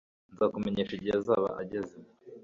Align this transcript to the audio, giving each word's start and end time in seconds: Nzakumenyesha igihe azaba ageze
Nzakumenyesha 0.31 0.93
igihe 0.95 1.13
azaba 1.19 1.49
ageze 1.61 1.95